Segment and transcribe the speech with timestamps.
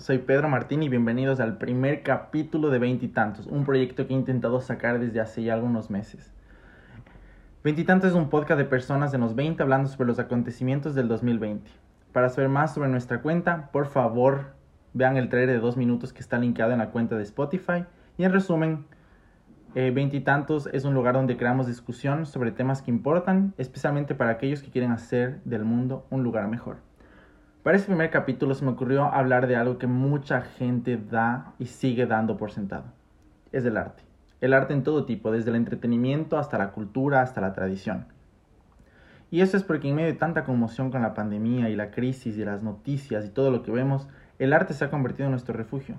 [0.00, 4.58] Soy Pedro Martín y bienvenidos al primer capítulo de Veintitantos, un proyecto que he intentado
[4.62, 6.32] sacar desde hace ya algunos meses.
[7.62, 11.70] Veintitantos es un podcast de personas de los 20 hablando sobre los acontecimientos del 2020.
[12.14, 14.54] Para saber más sobre nuestra cuenta, por favor
[14.94, 17.84] vean el trailer de dos minutos que está linkeado en la cuenta de Spotify.
[18.16, 18.86] Y en resumen,
[19.74, 24.62] eh, Veintitantos es un lugar donde creamos discusión sobre temas que importan, especialmente para aquellos
[24.62, 26.78] que quieren hacer del mundo un lugar mejor.
[27.62, 31.66] Para este primer capítulo se me ocurrió hablar de algo que mucha gente da y
[31.66, 32.84] sigue dando por sentado.
[33.52, 34.02] Es el arte.
[34.40, 38.06] El arte en todo tipo, desde el entretenimiento hasta la cultura, hasta la tradición.
[39.30, 42.38] Y eso es porque en medio de tanta conmoción con la pandemia y la crisis
[42.38, 45.54] y las noticias y todo lo que vemos, el arte se ha convertido en nuestro
[45.54, 45.96] refugio.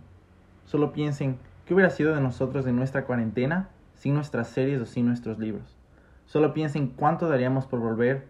[0.66, 5.05] Solo piensen, ¿qué hubiera sido de nosotros en nuestra cuarentena sin nuestras series o sin
[5.05, 5.78] nuestros libros?
[6.26, 8.26] Solo piensen cuánto daríamos por volver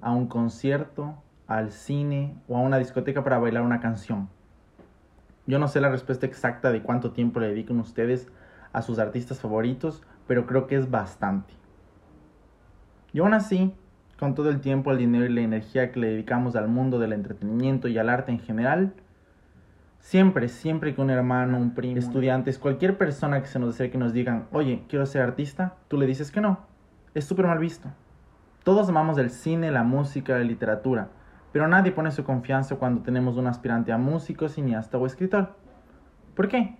[0.00, 4.28] a un concierto, al cine o a una discoteca para bailar una canción.
[5.46, 8.28] Yo no sé la respuesta exacta de cuánto tiempo le dedican ustedes
[8.72, 11.54] a sus artistas favoritos, pero creo que es bastante.
[13.12, 13.74] Y aún así,
[14.18, 17.12] con todo el tiempo, el dinero y la energía que le dedicamos al mundo del
[17.12, 18.94] entretenimiento y al arte en general,
[19.98, 24.00] siempre, siempre que un hermano, un primo, estudiantes, cualquier persona que se nos acerque y
[24.00, 26.60] nos digan, oye, quiero ser artista, tú le dices que no.
[27.14, 27.88] Es súper mal visto.
[28.64, 31.08] Todos amamos el cine, la música, la literatura,
[31.52, 35.54] pero nadie pone su confianza cuando tenemos un aspirante a músico, cineasta o escritor.
[36.34, 36.76] ¿Por qué?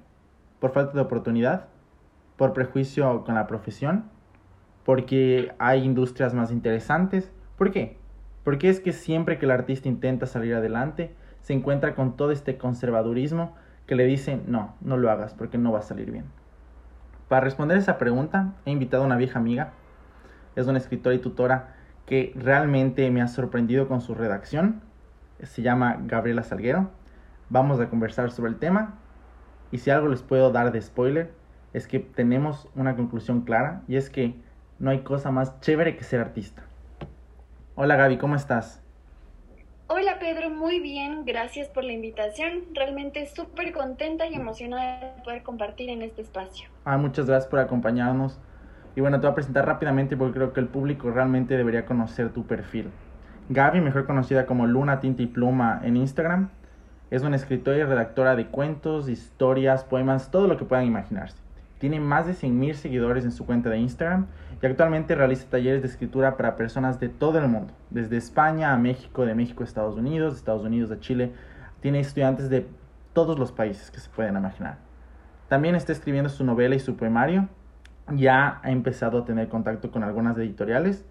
[0.61, 1.67] ¿Por falta de oportunidad?
[2.37, 4.06] ¿Por prejuicio con la profesión?
[4.84, 7.31] ¿Porque hay industrias más interesantes?
[7.59, 7.98] ¿Por qué?
[8.45, 12.56] Porque es que siempre que el artista intenta salir adelante, se encuentra con todo este
[12.56, 13.55] conservadurismo
[13.87, 16.25] que le dice, no, no lo hagas porque no va a salir bien.
[17.28, 19.72] Para responder esa pregunta, he invitado a una vieja amiga,
[20.56, 21.75] es una escritora y tutora
[22.12, 24.83] que realmente me ha sorprendido con su redacción.
[25.43, 26.91] Se llama Gabriela Salguero.
[27.49, 28.99] Vamos a conversar sobre el tema.
[29.71, 31.33] Y si algo les puedo dar de spoiler,
[31.73, 34.34] es que tenemos una conclusión clara y es que
[34.78, 36.65] no hay cosa más chévere que ser artista.
[37.77, 38.83] Hola Gaby, ¿cómo estás?
[39.87, 42.65] Hola Pedro, muy bien, gracias por la invitación.
[42.75, 46.69] Realmente súper contenta y emocionada de poder compartir en este espacio.
[46.84, 48.39] Ah, muchas gracias por acompañarnos.
[48.94, 52.30] Y bueno, te voy a presentar rápidamente porque creo que el público realmente debería conocer
[52.30, 52.91] tu perfil.
[53.48, 56.50] Gaby, mejor conocida como Luna Tinta y Pluma en Instagram,
[57.10, 61.36] es una escritora y redactora de cuentos, historias, poemas, todo lo que puedan imaginarse.
[61.78, 64.26] Tiene más de 100.000 seguidores en su cuenta de Instagram
[64.62, 68.78] y actualmente realiza talleres de escritura para personas de todo el mundo, desde España a
[68.78, 71.32] México, de México a Estados Unidos, de Estados Unidos a Chile.
[71.81, 72.69] Tiene estudiantes de
[73.12, 74.78] todos los países que se pueden imaginar.
[75.48, 77.48] También está escribiendo su novela y su poemario
[78.17, 81.05] ya ha empezado a tener contacto con algunas editoriales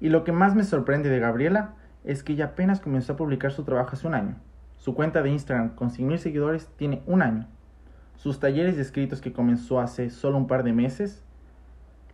[0.00, 1.74] y lo que más me sorprende de Gabriela
[2.04, 4.36] es que ella apenas comenzó a publicar su trabajo hace un año.
[4.76, 7.46] Su cuenta de Instagram con 100.000 seguidores tiene un año.
[8.16, 11.24] Sus talleres de escritos que comenzó hace solo un par de meses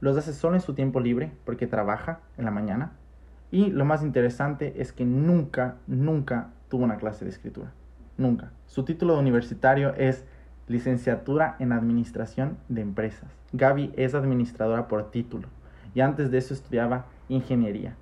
[0.00, 2.92] los hace solo en su tiempo libre porque trabaja en la mañana.
[3.50, 7.72] Y lo más interesante es que nunca, nunca tuvo una clase de escritura.
[8.16, 8.50] Nunca.
[8.66, 10.24] Su título universitario es
[10.66, 13.30] licenciatura en Administración de Empresas.
[13.52, 15.48] Gaby es administradora por título
[15.94, 17.96] y antes de eso estudiaba ingeniería.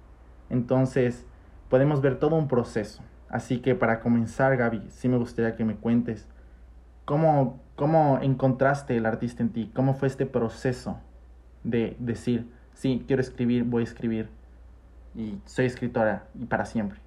[0.50, 1.26] Entonces,
[1.68, 3.02] podemos ver todo un proceso.
[3.28, 6.28] Así que para comenzar, Gaby, sí me gustaría que me cuentes
[7.04, 10.98] cómo, cómo encontraste el artista en ti, cómo fue este proceso
[11.64, 14.28] de decir, sí, quiero escribir, voy a escribir
[15.14, 17.01] y soy escritora y para siempre.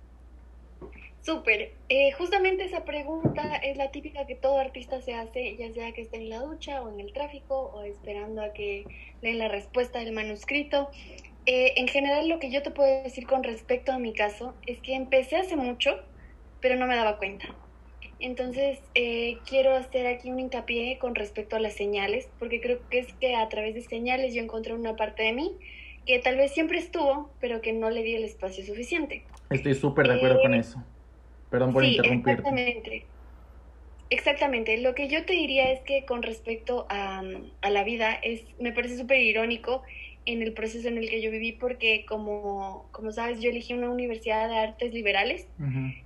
[1.25, 1.71] Súper.
[1.89, 6.03] Eh, justamente esa pregunta es la típica que todo artista se hace, ya sea que
[6.03, 8.85] esté en la ducha o en el tráfico o esperando a que
[9.23, 10.87] den la respuesta del manuscrito.
[11.47, 14.79] Eh, en general, lo que yo te puedo decir con respecto a mi caso es
[14.81, 15.97] que empecé hace mucho,
[16.61, 17.47] pero no me daba cuenta.
[18.19, 22.99] Entonces, eh, quiero hacer aquí un hincapié con respecto a las señales, porque creo que
[22.99, 25.57] es que a través de señales yo encontré una parte de mí
[26.05, 29.23] que tal vez siempre estuvo, pero que no le di el espacio suficiente.
[29.49, 30.83] Estoy súper de acuerdo con eso.
[31.55, 33.07] Perdón por sí, Exactamente.
[34.09, 34.77] Exactamente.
[34.77, 37.23] Lo que yo te diría es que con respecto a,
[37.61, 39.83] a la vida, es, me parece súper irónico
[40.25, 43.89] en el proceso en el que yo viví porque como, como sabes yo elegí una
[43.89, 45.47] universidad de artes liberales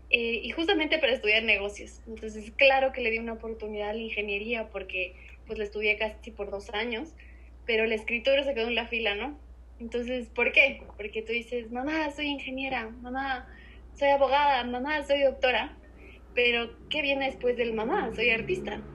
[0.10, 2.02] eh, y justamente para estudiar negocios.
[2.06, 5.16] Entonces claro que le di una oportunidad a la ingeniería porque
[5.48, 7.16] pues la estudié casi por dos años,
[7.66, 9.40] pero la escritura se quedó en la fila, ¿no?
[9.80, 10.82] Entonces, ¿por qué?
[10.98, 13.48] Porque tú dices, mamá, soy ingeniera, mamá,
[14.00, 15.78] soy abogada, mamá, soy doctora,
[16.34, 18.12] pero ¿qué viene después del mamá?
[18.16, 18.88] Soy artista.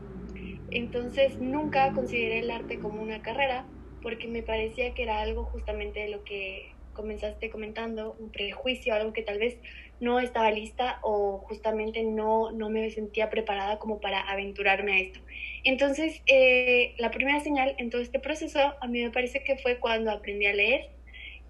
[0.71, 3.71] Entonces nunca consideré el arte como una carrera
[4.03, 9.13] porque me parecía que era algo justamente de lo que comenzaste comentando, un prejuicio, algo
[9.13, 9.61] que tal vez
[10.01, 15.21] no estaba lista o justamente no, no me sentía preparada como para aventurarme a esto.
[15.65, 19.81] Entonces, eh, la primera señal en todo este proceso a mí me parece que fue
[19.81, 20.83] cuando aprendí a leer.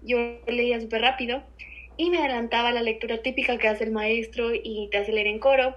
[0.01, 1.43] Yo leía súper rápido
[1.97, 5.39] y me adelantaba la lectura típica que hace el maestro y te hace leer en
[5.39, 5.75] coro.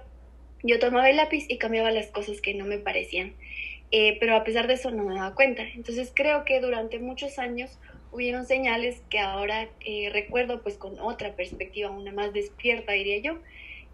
[0.63, 3.33] Yo tomaba el lápiz y cambiaba las cosas que no me parecían.
[3.91, 5.63] Eh, pero a pesar de eso no me daba cuenta.
[5.63, 7.79] Entonces creo que durante muchos años
[8.11, 13.39] hubieron señales que ahora eh, recuerdo pues con otra perspectiva, una más despierta diría yo,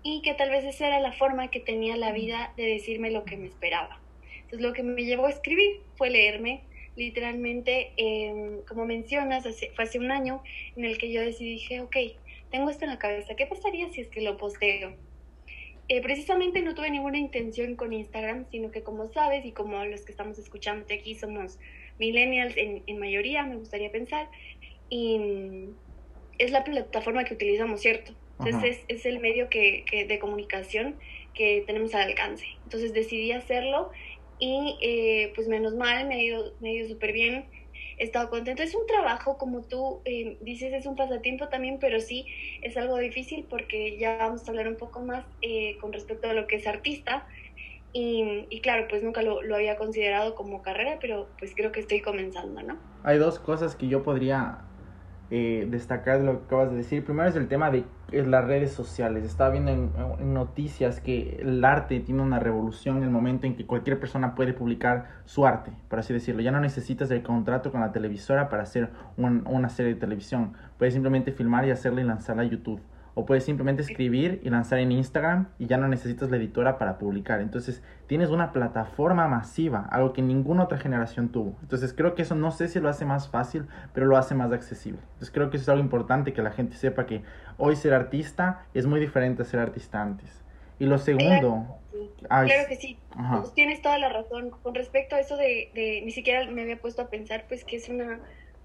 [0.04, 3.26] y que tal vez esa era la forma que tenía la vida de decirme lo
[3.26, 4.00] que me esperaba.
[4.36, 6.62] Entonces lo que me llevó a escribir fue leerme,
[6.96, 9.44] literalmente, em, como mencionas,
[9.76, 10.42] fue hace un año
[10.76, 11.96] en el que yo decidí, dije, ok,
[12.52, 14.94] tengo esto en la cabeza, ¿qué pasaría si es que lo posteo?
[15.88, 20.02] Eh, precisamente no tuve ninguna intención con Instagram, sino que como sabes y como los
[20.02, 21.60] que estamos escuchando aquí somos
[22.00, 24.30] millennials en, en mayoría, me gustaría pensar,
[24.90, 25.76] y mm,
[26.40, 28.14] es la plataforma que utilizamos, ¿cierto?
[28.40, 30.96] Entonces es, es, el medio que, que, de comunicación
[31.34, 32.46] que tenemos al alcance.
[32.64, 33.92] Entonces decidí hacerlo
[34.40, 37.50] y eh, pues menos mal, me ido, me ido súper bien,
[37.98, 38.64] he estado contento.
[38.64, 42.28] Es un trabajo, como tú eh, dices, es un pasatiempo también, pero sí
[42.62, 46.34] es algo difícil porque ya vamos a hablar un poco más eh, con respecto a
[46.34, 47.26] lo que es artista.
[47.94, 51.80] Y, y claro, pues nunca lo, lo, había considerado como carrera, pero pues creo que
[51.80, 52.82] estoy comenzando, ¿no?
[53.04, 54.66] Hay dos cosas que yo podría
[55.32, 57.04] eh, destacar de lo que acabas de decir.
[57.04, 59.24] Primero es el tema de las redes sociales.
[59.24, 63.66] Estaba viendo en, noticias que el arte tiene una revolución en el momento en que
[63.66, 66.42] cualquier persona puede publicar su arte, por así decirlo.
[66.42, 70.54] Ya no necesitas el contrato con la televisora para hacer una serie de televisión.
[70.78, 72.82] Puedes simplemente filmar y hacerla y lanzarla a YouTube
[73.16, 76.98] o puedes simplemente escribir y lanzar en Instagram y ya no necesitas la editora para
[76.98, 77.40] publicar.
[77.40, 81.56] Entonces tienes una plataforma masiva, algo que ninguna otra generación tuvo.
[81.62, 84.52] Entonces creo que eso no sé si lo hace más fácil, pero lo hace más
[84.52, 85.00] accesible.
[85.14, 87.24] Entonces creo que eso es algo importante que la gente sepa que
[87.58, 90.44] hoy ser artista es muy diferente a ser artista antes.
[90.78, 91.80] Y lo segundo...
[92.28, 93.00] Claro, que sí,
[93.40, 94.50] pues tienes toda la razón.
[94.50, 97.78] Con respecto a eso de, de, ni siquiera me había puesto a pensar pues que
[97.78, 98.20] es una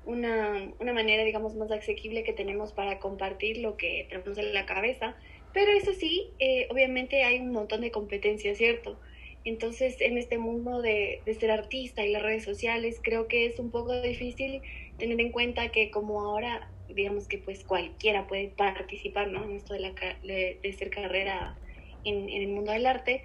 [0.05, 4.67] una, una manera, digamos, más asequible que tenemos para compartir lo que tenemos en la
[4.67, 5.17] cabeza.
[5.52, 8.99] Pero eso sí, eh, obviamente hay un montón de competencias, ¿cierto?
[9.44, 13.58] Entonces, en este mundo de, de, ser artista y las redes sociales, creo que es
[13.58, 14.61] un poco difícil
[14.99, 19.44] tener en cuenta que como ahora, digamos que pues cualquiera puede participar, ¿no?
[19.44, 19.93] En esto de, la,
[20.23, 21.56] de, de ser carrera
[22.05, 23.25] en, en, el mundo del arte,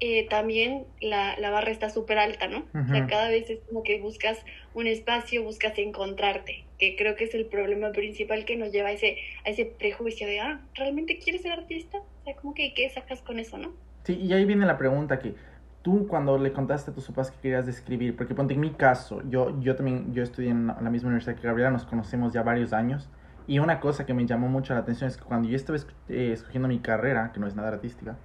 [0.00, 2.64] eh, también la, la, barra está súper alta, ¿no?
[2.74, 4.38] O sea, cada vez es como que buscas
[4.74, 8.92] un espacio, buscas encontrarte, que creo que es el problema principal que nos lleva a
[8.92, 11.98] ese, a ese prejuicio de, ah, ¿realmente quieres ser artista?
[11.98, 13.72] O sea, como que, ¿qué sacas con eso, no?
[14.04, 15.34] Sí, y ahí viene la pregunta que
[15.82, 19.22] tú cuando le contaste a tus papás que querías escribir, porque ponte en mi caso,
[19.28, 22.72] yo, yo también, yo estudié en la misma universidad que Gabriela, nos conocemos ya varios
[22.72, 23.08] años,
[23.46, 26.30] y una cosa que me llamó mucho la atención es que cuando yo estaba eh,
[26.32, 28.16] escogiendo mi carrera, que no es nada artística,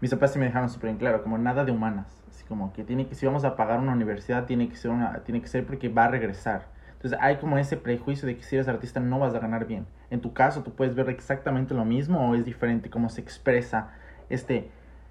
[0.00, 2.22] mis papás se me dejaron súper en claro, como nada de humanas.
[2.28, 5.22] Así como que tiene que, si vamos a pagar una universidad, tiene que ser una,
[5.24, 6.66] tiene que ser porque va a regresar.
[6.92, 9.86] Entonces hay como ese prejuicio de que si eres artista no vas a ganar bien.
[10.10, 13.92] En tu caso, tú puedes ver exactamente lo mismo o es diferente cómo se expresa
[14.30, 14.70] este,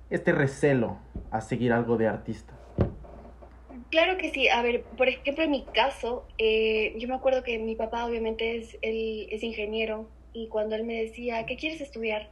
[0.09, 0.97] este recelo
[1.29, 2.53] a seguir algo de artista.
[3.91, 4.49] Claro que sí.
[4.49, 8.57] A ver, por ejemplo, en mi caso, eh, yo me acuerdo que mi papá obviamente
[8.57, 12.27] es, él es ingeniero y cuando él me decía, ¿qué quieres estudiar?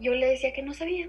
[0.00, 1.08] Yo le decía que no sabía.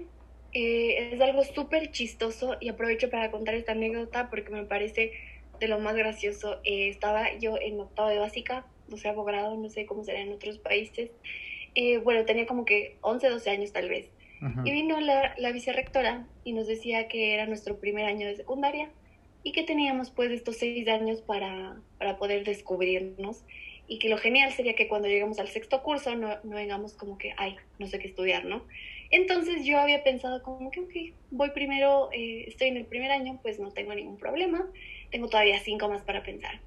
[0.52, 5.12] Eh, es algo súper chistoso y aprovecho para contar esta anécdota porque me parece
[5.60, 6.60] de lo más gracioso.
[6.64, 10.32] Eh, estaba yo en octavo de básica, no sé, abogado, no sé cómo será en
[10.32, 11.10] otros países.
[11.74, 14.10] Eh, bueno, tenía como que 11, 12 años tal vez.
[14.64, 18.90] Y vino la, la vicerrectora y nos decía que era nuestro primer año de secundaria
[19.42, 23.44] y que teníamos pues estos seis años para, para poder descubrirnos
[23.88, 27.16] y que lo genial sería que cuando lleguemos al sexto curso no, no vengamos como
[27.16, 28.66] que, ay, no sé qué estudiar, ¿no?
[29.16, 30.92] Entonces yo había pensado como que, ok,
[31.30, 34.70] voy primero, eh, estoy en el primer año, pues no tengo ningún problema,
[35.10, 36.60] tengo todavía cinco más para pensar.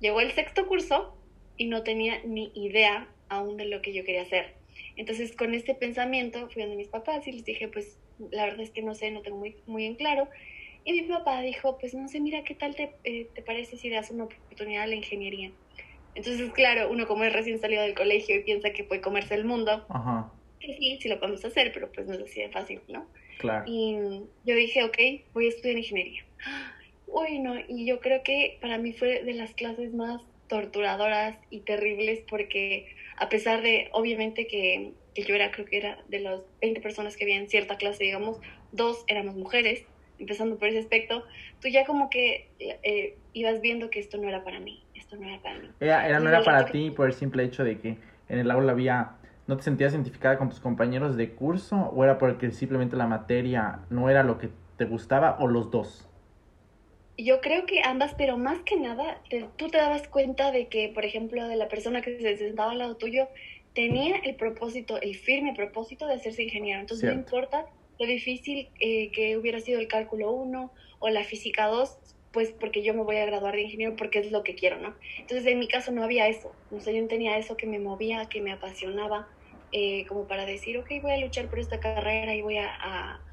[0.00, 1.16] Llegó el sexto curso
[1.56, 4.56] y no tenía ni idea aún de lo que yo quería hacer.
[4.96, 8.00] Entonces con este pensamiento fui a mis papás y les dije, pues
[8.32, 10.28] la verdad es que no sé, no tengo muy, muy en claro.
[10.82, 13.88] Y mi papá dijo, pues no sé, mira, ¿qué tal te, eh, te parece si
[13.88, 15.52] das una oportunidad a la ingeniería?
[16.16, 19.44] Entonces, claro, uno como es recién salido del colegio y piensa que puede comerse el
[19.44, 20.32] mundo, Ajá
[20.66, 23.06] sí, sí lo podemos hacer, pero pues no es así de fácil, ¿no?
[23.38, 23.64] Claro.
[23.66, 23.96] Y
[24.44, 24.98] yo dije, ok,
[25.32, 26.24] voy a estudiar ingeniería.
[27.06, 31.60] Uy, no, y yo creo que para mí fue de las clases más torturadoras y
[31.60, 36.40] terribles porque a pesar de, obviamente que, que yo era, creo que era de las
[36.60, 38.40] 20 personas que había en cierta clase, digamos,
[38.72, 39.84] dos éramos mujeres,
[40.18, 41.24] empezando por ese aspecto,
[41.60, 45.28] tú ya como que eh, ibas viendo que esto no era para mí, esto no
[45.28, 45.68] era para mí.
[45.80, 47.96] Era, era no era para ti por el simple hecho de que
[48.28, 49.16] en el aula había
[49.46, 53.80] ¿No te sentías identificada con tus compañeros de curso o era porque simplemente la materia
[53.90, 56.08] no era lo que te gustaba o los dos?
[57.18, 59.20] Yo creo que ambas, pero más que nada,
[59.56, 62.78] tú te dabas cuenta de que, por ejemplo, de la persona que se sentaba al
[62.78, 63.28] lado tuyo,
[63.74, 66.80] tenía el propósito, el firme propósito de hacerse ingeniero.
[66.80, 67.66] Entonces, no importa
[67.98, 71.98] lo difícil eh, que hubiera sido el cálculo 1 o la física 2,
[72.32, 74.94] pues porque yo me voy a graduar de ingeniero porque es lo que quiero, ¿no?
[75.18, 76.52] Entonces, en mi caso no había eso.
[76.72, 79.28] O sea, yo no tenía eso que me movía, que me apasionaba,
[79.76, 83.24] eh, como para decir, ok, voy a luchar por esta carrera y voy a, a,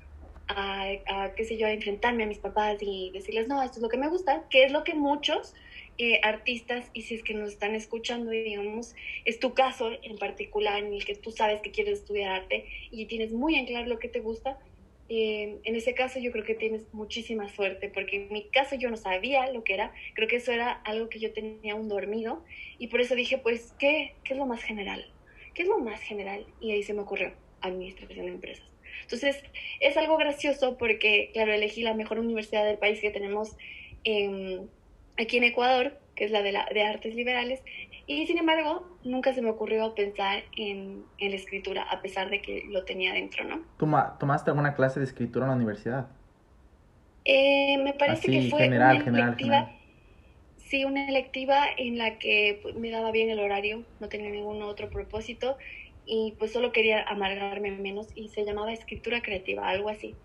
[0.48, 3.90] a, qué sé yo, a enfrentarme a mis papás y decirles, no, esto es lo
[3.90, 5.54] que me gusta, que es lo que muchos
[6.00, 10.80] eh, artistas, y si es que nos están escuchando, digamos, es tu caso en particular
[10.84, 14.00] en el que tú sabes que quieres estudiar arte y tienes muy en claro lo
[14.00, 14.58] que te gusta,
[15.10, 18.90] eh, en ese caso yo creo que tienes muchísima suerte, porque en mi caso yo
[18.90, 22.44] no sabía lo que era, creo que eso era algo que yo tenía un dormido,
[22.80, 25.06] y por eso dije, pues, ¿qué, qué es lo más general?
[25.54, 26.46] ¿Qué es lo más general?
[26.60, 27.32] Y ahí se me ocurrió,
[27.62, 28.66] administración de empresas.
[29.04, 29.44] Entonces,
[29.80, 33.58] es algo gracioso porque, claro, elegí la mejor universidad del país que tenemos
[35.18, 37.62] aquí en Ecuador, que es la de, la de artes liberales,
[38.08, 42.42] y sin embargo, nunca se me ocurrió pensar en, en la escritura, a pesar de
[42.42, 43.62] que lo tenía dentro, ¿no?
[43.78, 46.08] ¿Tomaste alguna clase de escritura en la universidad?
[47.24, 49.72] Eh, me parece que fue una electiva,
[50.72, 54.62] Sí, una electiva en la que pues, me daba bien el horario, no tenía ningún
[54.64, 55.58] otro propósito
[56.06, 60.16] y pues solo quería amargarme menos y se llamaba escritura creativa, algo así.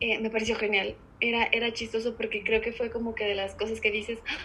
[0.00, 3.54] Eh, me pareció genial, era, era chistoso porque creo que fue como que de las
[3.54, 4.38] cosas que dices, ah,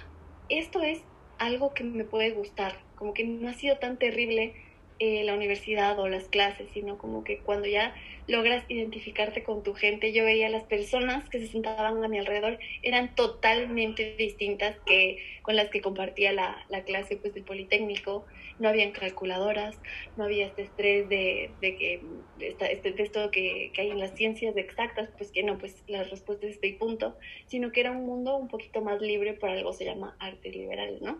[0.49, 1.05] esto es
[1.37, 4.55] algo que me puede gustar, como que no ha sido tan terrible
[5.03, 7.95] eh, la universidad o las clases, sino como que cuando ya
[8.27, 12.59] logras identificarte con tu gente, yo veía las personas que se sentaban a mi alrededor,
[12.83, 18.27] eran totalmente distintas que con las que compartía la, la clase pues del Politécnico,
[18.59, 19.75] no habían calculadoras,
[20.17, 22.01] no había este estrés de, de que
[22.39, 26.03] este, de esto que, que, hay en las ciencias exactas, pues que no, pues la
[26.03, 27.17] respuesta es este punto,
[27.47, 30.99] sino que era un mundo un poquito más libre, por algo se llama arte liberal,
[31.01, 31.19] ¿no?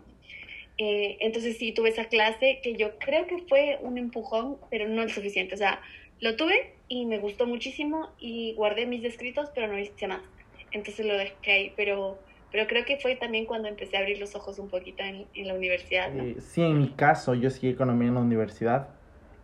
[0.84, 5.02] Eh, entonces sí, tuve esa clase que yo creo que fue un empujón, pero no
[5.02, 5.54] el suficiente.
[5.54, 5.80] O sea,
[6.20, 10.22] lo tuve y me gustó muchísimo y guardé mis escritos, pero no hice más.
[10.72, 12.18] Entonces lo dejé ahí, pero,
[12.50, 15.54] pero creo que fue también cuando empecé a abrir los ojos un poquito en, la
[15.54, 16.10] universidad.
[16.16, 18.88] Eh, sí, en mi caso, yo seguí economía en la universidad.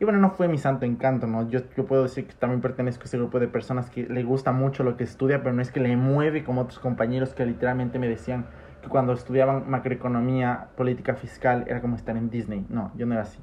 [0.01, 1.49] Y bueno, no fue mi santo encanto, ¿no?
[1.49, 4.51] Yo, yo puedo decir que también pertenezco a ese grupo de personas que le gusta
[4.51, 8.01] mucho lo que estudia, pero no es que le mueve como otros compañeros que literalmente
[8.01, 8.47] me decían,
[8.89, 12.67] cuando estudiaban macroeconomía, política fiscal, era como estar en Disney.
[12.69, 13.41] No, yo no era así.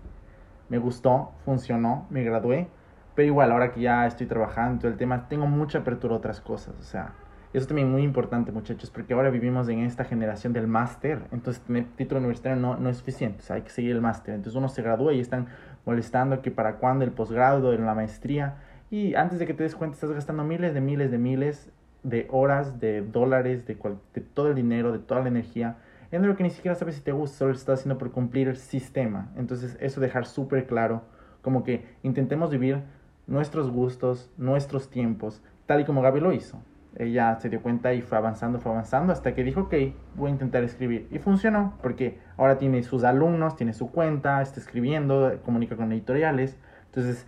[0.69, 2.67] Me gustó, funcionó, me gradué,
[3.15, 6.41] pero igual, ahora que ya estoy trabajando todo el tema, tengo mucha apertura a otras
[6.41, 6.75] cosas.
[6.79, 7.13] O sea,
[7.53, 11.21] eso también es muy importante, muchachos, porque ahora vivimos en esta generación del máster.
[11.31, 13.39] Entonces, tener título universitario no, no es suficiente.
[13.39, 14.35] O sea, hay que seguir el máster.
[14.35, 15.47] Entonces, uno se gradúa y están
[15.85, 18.55] molestando que para cuándo el posgrado, la maestría.
[18.91, 21.71] Y antes de que te des cuenta, estás gastando miles de miles de miles
[22.05, 23.77] de horas, de dólares, de,
[24.13, 25.77] de todo el dinero, de toda la energía,
[26.11, 28.57] en algo que ni siquiera sabes si te gusta, solo estás haciendo por cumplir el
[28.57, 29.31] sistema.
[29.35, 31.01] Entonces, eso dejar súper claro,
[31.41, 32.83] como que intentemos vivir
[33.27, 36.61] nuestros gustos, nuestros tiempos, tal y como Gaby lo hizo.
[36.95, 39.73] Ella se dio cuenta y fue avanzando, fue avanzando, hasta que dijo, ok,
[40.15, 41.07] voy a intentar escribir.
[41.11, 46.55] Y funcionó, porque ahora tiene sus alumnos, tiene su cuenta, está escribiendo, comunica con editoriales.
[46.85, 47.27] Entonces,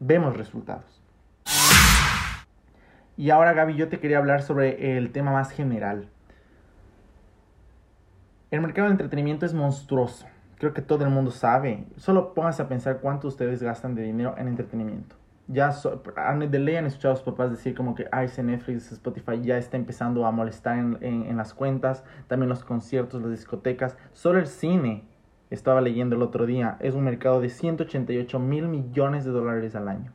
[0.00, 0.97] vemos resultados.
[3.18, 6.08] Y ahora, Gaby, yo te quería hablar sobre el tema más general.
[8.52, 10.24] El mercado del entretenimiento es monstruoso.
[10.56, 11.84] Creo que todo el mundo sabe.
[11.96, 15.16] Solo pónganse a pensar cuánto ustedes gastan de dinero en entretenimiento.
[15.48, 19.40] Ya de ley han escuchado a sus papás decir como que ah, ese Netflix, Spotify
[19.42, 22.04] ya está empezando a molestar en, en las cuentas.
[22.28, 23.96] También los conciertos, las discotecas.
[24.12, 25.08] Solo el cine,
[25.50, 29.88] estaba leyendo el otro día, es un mercado de 188 mil millones de dólares al
[29.88, 30.12] año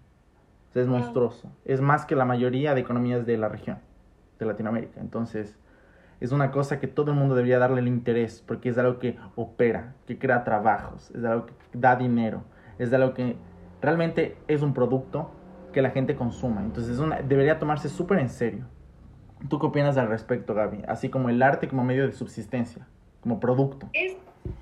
[0.82, 1.52] es monstruoso.
[1.66, 3.80] Es más que la mayoría de economías de la región,
[4.40, 5.00] de Latinoamérica.
[5.00, 5.58] Entonces,
[6.20, 9.18] es una cosa que todo el mundo debería darle el interés, porque es algo que
[9.36, 12.44] opera, que crea trabajos, es algo que da dinero,
[12.80, 13.36] es algo que
[13.82, 15.32] realmente es un producto
[15.74, 16.62] que la gente consuma.
[16.62, 18.66] Entonces, debería tomarse súper en serio.
[19.50, 20.84] ¿Tú qué opinas al respecto, Gaby?
[20.88, 22.88] Así como el arte como medio de subsistencia,
[23.22, 23.90] como producto.
[23.92, 24.16] Es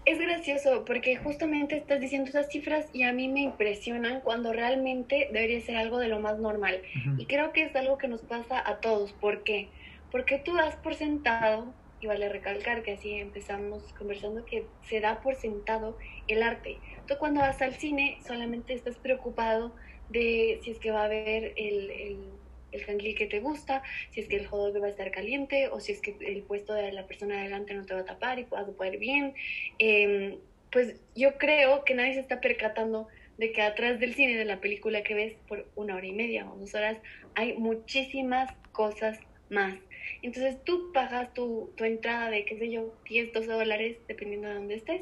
[0.05, 5.29] es gracioso porque justamente estás diciendo esas cifras y a mí me impresionan cuando realmente
[5.31, 6.81] debería ser algo de lo más normal.
[7.17, 9.13] Y creo que es algo que nos pasa a todos.
[9.13, 9.69] ¿Por qué?
[10.11, 15.21] Porque tú das por sentado, y vale recalcar que así empezamos conversando, que se da
[15.21, 15.97] por sentado
[16.27, 16.79] el arte.
[17.07, 19.71] Tú cuando vas al cine solamente estás preocupado
[20.09, 22.40] de si es que va a haber el el
[22.85, 25.91] canguil que te gusta, si es que el hot va a estar caliente o si
[25.91, 28.69] es que el puesto de la persona adelante no te va a tapar y puedas
[28.69, 29.33] poder bien.
[29.79, 30.37] Em,
[30.71, 34.61] pues yo creo que nadie se está percatando de que atrás del cine de la
[34.61, 36.97] película que ves por una hora y media o dos horas
[37.35, 39.75] hay muchísimas cosas más.
[40.21, 44.55] Entonces tú pagas tu, tu entrada de, qué sé yo, 10, 12 dólares, dependiendo de
[44.55, 45.01] dónde estés,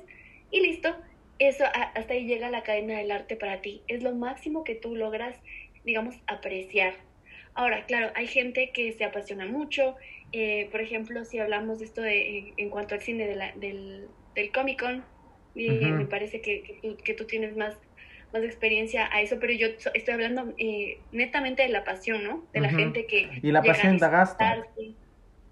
[0.51, 0.95] y listo.
[1.37, 1.63] Eso,
[1.95, 3.81] hasta ahí llega la cadena del arte para ti.
[3.87, 5.37] Es lo máximo que tú logras,
[5.85, 6.95] digamos, apreciar.
[7.53, 9.95] Ahora, claro, hay gente que se apasiona mucho.
[10.31, 14.07] Eh, por ejemplo, si hablamos de esto de, en cuanto al cine de la, del,
[14.35, 15.03] del Comic Con,
[15.55, 17.77] eh, me parece que, que, tú, que tú tienes más
[18.33, 22.43] más experiencia a eso, pero yo estoy hablando eh, netamente de la pasión, ¿no?
[22.53, 23.39] De la gente que...
[23.41, 24.43] Y la pasión da gasto.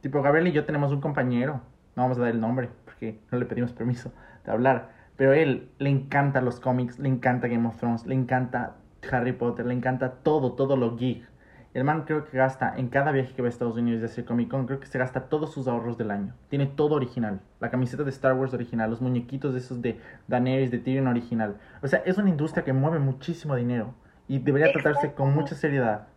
[0.01, 1.61] Tipo, Gabriel y yo tenemos un compañero,
[1.95, 4.13] no vamos a dar el nombre porque no le pedimos permiso
[4.45, 8.75] de hablar, pero él le encanta los cómics, le encanta Game of Thrones, le encanta
[9.11, 11.27] Harry Potter, le encanta todo, todo lo geek.
[11.73, 14.25] El man creo que gasta en cada viaje que va a Estados Unidos de hacer
[14.25, 16.33] Comic Con, creo que se gasta todos sus ahorros del año.
[16.49, 17.41] Tiene todo original.
[17.59, 21.57] La camiseta de Star Wars original, los muñequitos de esos de Daenerys, de Tyrion original.
[21.83, 23.93] O sea, es una industria que mueve muchísimo dinero
[24.27, 26.07] y debería tratarse con mucha seriedad.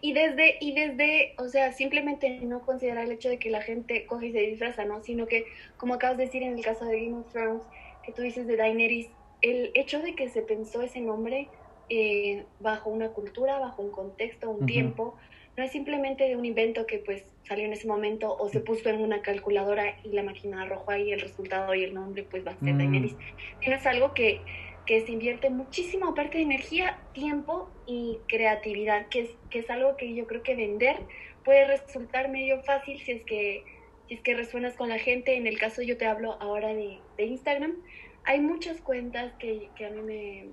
[0.00, 4.06] Y desde, y desde, o sea, simplemente no considerar el hecho de que la gente
[4.06, 5.02] coge y se disfraza, ¿no?
[5.02, 5.46] Sino que,
[5.76, 7.62] como acabas de decir en el caso de Game of Thrones,
[8.04, 9.08] que tú dices de Daenerys,
[9.42, 11.48] el hecho de que se pensó ese nombre
[11.90, 15.16] eh, bajo una cultura, bajo un contexto, un tiempo.
[15.56, 18.88] No es simplemente de un invento que pues salió en ese momento o se puso
[18.88, 22.52] en una calculadora y la máquina arrojó ahí el resultado y el nombre pues va
[22.52, 23.16] a ser mm.
[23.60, 24.40] Sino es algo que,
[24.86, 29.96] que se invierte muchísima parte de energía, tiempo y creatividad, que es, que es algo
[29.96, 30.96] que yo creo que vender
[31.44, 33.64] puede resultar medio fácil si es que,
[34.06, 35.36] si es que resuenas con la gente.
[35.36, 37.74] En el caso yo te hablo ahora de, de Instagram.
[38.22, 40.44] Hay muchas cuentas que, que a mí me,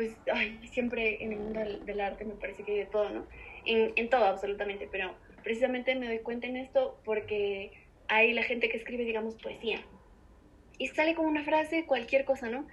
[0.00, 3.28] pues, ay, siempre en el mundo del, arte me parece que hay de todo, ¿no?
[3.66, 7.70] En, en todo, absolutamente, pero precisamente me doy cuenta en esto porque
[8.08, 9.84] hay la gente que escribe, digamos, poesía.
[10.78, 12.66] Y sale como una frase, cualquier cosa, ¿no?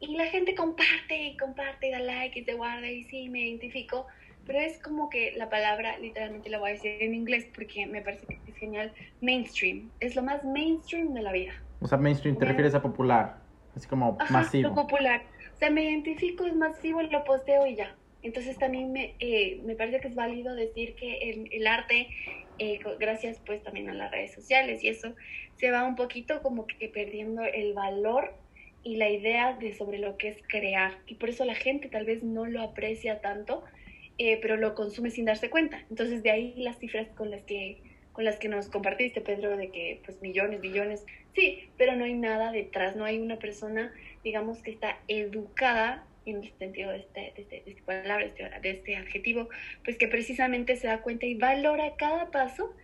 [0.00, 3.48] Y la gente comparte y comparte y da like y te guarda y sí, me
[3.48, 4.06] identifico.
[4.46, 8.02] Pero es como que la palabra, literalmente la voy a decir en inglés porque me
[8.02, 9.90] parece que es genial, mainstream.
[9.98, 11.54] Es lo más mainstream de la vida.
[11.80, 13.38] O sea, mainstream te refieres a popular,
[13.74, 14.74] así como Ajá, masivo.
[14.74, 15.22] popular
[15.56, 17.96] o sea, me identifico, es masivo, lo posteo y ya.
[18.22, 22.08] Entonces también me, eh, me parece que es válido decir que el, el arte,
[22.58, 25.14] eh, gracias pues también a las redes sociales y eso,
[25.56, 28.34] se va un poquito como que perdiendo el valor
[28.82, 30.98] y la idea de sobre lo que es crear.
[31.06, 33.64] Y por eso la gente tal vez no lo aprecia tanto,
[34.18, 35.86] eh, pero lo consume sin darse cuenta.
[35.88, 37.80] Entonces de ahí las cifras con las que
[38.12, 42.14] con las que nos compartiste, Pedro, de que pues millones, billones, sí, pero no hay
[42.14, 43.92] nada detrás, no hay una persona
[44.26, 48.42] digamos que está educada en el sentido de, este, de, este, de esta palabra, este,
[48.60, 49.48] de este adjetivo,
[49.84, 52.74] pues que precisamente se da cuenta y valora cada paso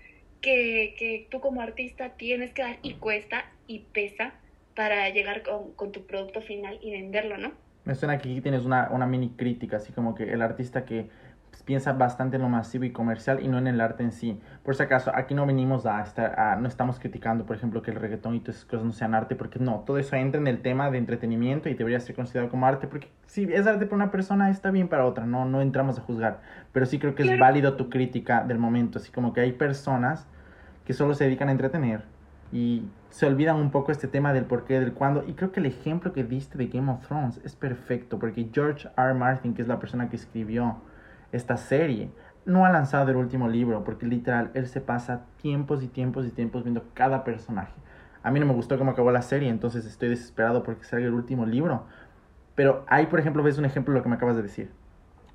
[0.40, 4.35] que, que tú como artista tienes que dar y cuesta y pesa
[4.76, 7.50] para llegar con, con tu producto final y venderlo, ¿no?
[7.85, 11.07] Me suena que aquí tienes una, una mini crítica, así como que el artista que
[11.65, 14.41] piensa bastante en lo masivo y comercial y no en el arte en sí.
[14.65, 17.91] Por si acaso, aquí no venimos a estar, a, no estamos criticando, por ejemplo, que
[17.91, 20.47] el reggaetón y todas esas cosas no sean arte, porque no, todo eso entra en
[20.47, 23.97] el tema de entretenimiento y debería ser considerado como arte, porque si es arte para
[23.97, 26.41] una persona, está bien para otra, no, no entramos a juzgar,
[26.73, 30.27] pero sí creo que es válido tu crítica del momento, así como que hay personas
[30.85, 32.03] que solo se dedican a entretener
[32.51, 35.25] y se olvidan un poco este tema del por qué, del cuándo.
[35.27, 38.88] Y creo que el ejemplo que diste de Game of Thrones es perfecto, porque George
[38.97, 39.15] R.
[39.15, 40.77] Martin, que es la persona que escribió
[41.33, 42.11] esta serie.
[42.45, 46.31] No ha lanzado el último libro, porque literal, él se pasa tiempos y tiempos y
[46.31, 47.73] tiempos viendo cada personaje.
[48.23, 51.14] A mí no me gustó cómo acabó la serie, entonces estoy desesperado porque salga el
[51.14, 51.87] último libro.
[52.55, 54.71] Pero ahí, por ejemplo, ves un ejemplo de lo que me acabas de decir.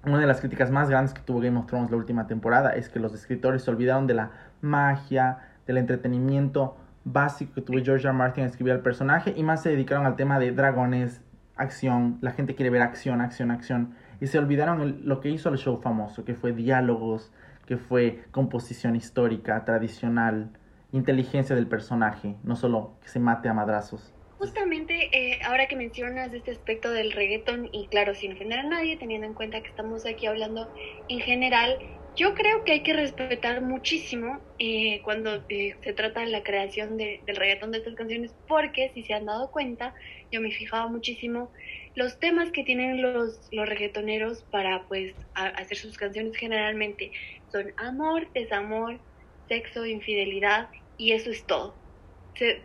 [0.05, 2.87] Una de las críticas más grandes que tuvo Game of Thrones la última temporada es
[2.87, 4.31] que los escritores se olvidaron de la
[4.61, 8.13] magia, del entretenimiento básico que tuvo George R.
[8.13, 11.21] Martin a escribir al personaje y más se dedicaron al tema de dragones,
[11.55, 12.19] acción.
[12.21, 15.79] La gente quiere ver acción, acción, acción y se olvidaron lo que hizo el show
[15.81, 17.31] famoso, que fue diálogos,
[17.65, 20.51] que fue composición histórica, tradicional,
[20.91, 24.13] inteligencia del personaje, no solo que se mate a madrazos.
[24.39, 28.95] Justamente eh, ahora que mencionas este aspecto del reggaeton y claro, sin ofender a nadie,
[28.95, 30.71] teniendo en cuenta que estamos aquí hablando
[31.09, 31.77] en general,
[32.17, 36.97] yo creo que hay que respetar muchísimo eh, cuando eh, se trata de la creación
[36.97, 39.93] de, del reggaetón de estas canciones, porque si se han dado cuenta,
[40.31, 41.51] yo me fijaba muchísimo
[41.95, 47.11] los temas que tienen los, los reggaetoneros para pues hacer sus canciones generalmente
[47.51, 49.01] son amor, desamor,
[49.47, 51.81] sexo, infidelidad y eso es todo.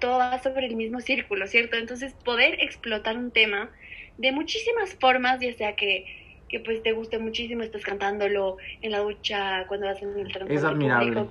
[0.00, 1.76] todo va sobre el mismo círculo, ¿cierto?
[1.76, 3.72] Entonces poder explotar un tema
[4.18, 6.06] de muchísimas formas, ya sea que,
[6.52, 10.54] que pues te guste muchísimo, estás cantándolo en la ducha, cuando vas en el transporte.
[10.54, 11.26] Es admirable.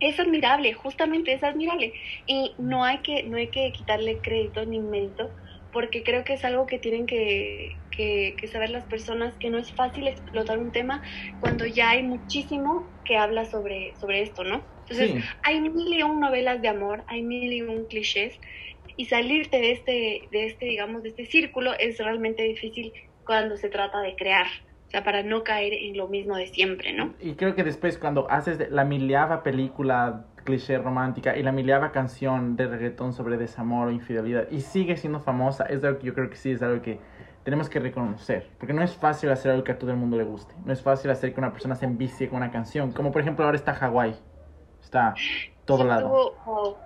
[0.00, 1.92] Es admirable, justamente es admirable.
[2.26, 5.30] Y no hay que, no hay que quitarle crédito ni mérito
[5.70, 9.58] porque creo que es algo que tienen que, que, que, saber las personas que no
[9.58, 11.02] es fácil explotar un tema
[11.40, 14.64] cuando ya hay muchísimo que habla sobre, sobre esto, ¿no?
[14.88, 18.40] Entonces, hay mil y un novelas de amor, hay mil y un clichés,
[18.96, 22.92] y salirte de este, de este, digamos, de este círculo es realmente difícil
[23.26, 24.46] cuando se trata de crear.
[24.86, 27.12] O sea, para no caer en lo mismo de siempre, ¿no?
[27.20, 32.54] Y creo que después cuando haces la miliava película cliché romántica y la miliava canción
[32.54, 36.30] de reggaetón sobre desamor o infidelidad y sigue siendo famosa, es algo que yo creo
[36.30, 37.00] que sí es algo que
[37.42, 38.48] tenemos que reconocer.
[38.58, 40.54] Porque no es fácil hacer algo que a todo el mundo le guste.
[40.64, 42.92] No es fácil hacer que una persona se envicie con una canción.
[42.92, 44.14] Como por ejemplo ahora está Hawái.
[44.80, 45.14] Está
[45.64, 46.85] todo lado.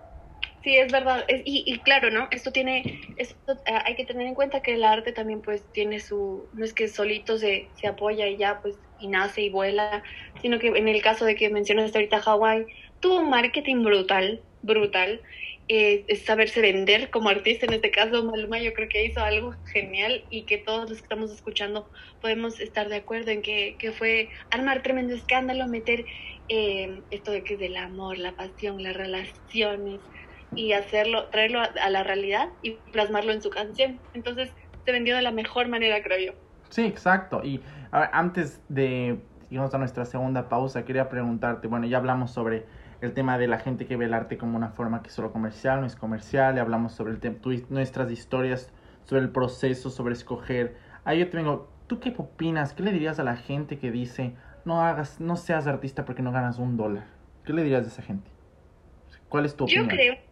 [0.62, 1.24] Sí, es verdad.
[1.28, 2.28] y, y, claro, ¿no?
[2.30, 2.84] Esto tiene,
[3.16, 6.64] esto, eh, hay que tener en cuenta que el arte también pues tiene su, no
[6.66, 10.02] es que solito se, se apoya y ya pues y nace y vuela,
[10.42, 12.66] sino que en el caso de que mencionaste ahorita Hawái,
[13.00, 15.22] tuvo un marketing brutal, brutal.
[15.68, 19.54] Eh, es saberse vender como artista, en este caso Maluma yo creo que hizo algo
[19.72, 21.88] genial y que todos los que estamos escuchando
[22.20, 26.04] podemos estar de acuerdo en que, que fue armar tremendo escándalo, meter
[26.48, 30.00] eh, esto de que es del amor, la pasión, las relaciones,
[30.54, 33.98] y hacerlo, traerlo a, la realidad y plasmarlo en su canción.
[34.14, 34.50] Entonces
[34.84, 36.38] se vendió de la mejor manera, creo yo.
[36.70, 37.42] Sí, exacto.
[37.44, 37.60] Y
[37.92, 42.66] antes de irnos a nuestra segunda pausa, quería preguntarte, bueno, ya hablamos sobre
[43.00, 45.32] el tema de la gente que ve el arte como una forma que es solo
[45.32, 47.36] comercial, no es comercial, y hablamos sobre el tema,
[47.68, 48.70] nuestras historias,
[49.04, 50.76] sobre el proceso, sobre escoger.
[51.04, 52.74] Ahí yo te vengo, ¿tú qué opinas?
[52.74, 54.34] ¿Qué le dirías a la gente que dice,
[54.64, 57.06] no hagas, no seas artista porque no ganas un dólar?
[57.44, 58.30] ¿Qué le dirías a esa gente?
[59.28, 59.88] ¿Cuál es tu opinión?
[59.88, 60.29] Yo creo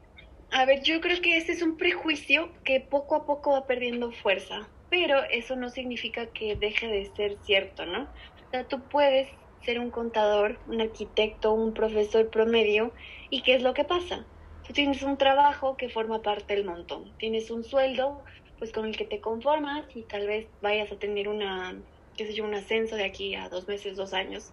[0.51, 4.13] a ver, yo creo que ese es un prejuicio que poco a poco va perdiendo
[4.13, 8.05] fuerza, pero eso no significa que deje de ser cierto, ¿no?
[8.05, 9.29] O sea, tú puedes
[9.61, 12.95] ser un contador, un arquitecto, un profesor promedio,
[13.31, 14.29] ¿y qué es lo que pasa?
[14.63, 18.25] Tú tienes un trabajo que forma parte del montón, tienes un sueldo,
[18.59, 21.83] pues con el que te conformas y tal vez vayas a tener una,
[22.17, 24.51] qué sé yo, un ascenso de aquí a dos meses, dos años,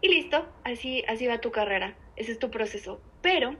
[0.00, 3.02] y listo, así, así va tu carrera, ese es tu proceso.
[3.20, 3.56] Pero